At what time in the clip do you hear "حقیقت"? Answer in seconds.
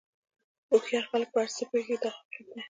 2.17-2.45